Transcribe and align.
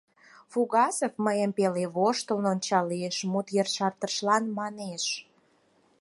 Фугасов 0.51 1.13
мыйым 1.25 1.51
пеле 1.57 1.85
воштылын 1.95 2.45
ончалеш, 2.53 3.15
мут 3.31 3.47
ешартышлан 3.61 4.43
манеш: 4.57 5.03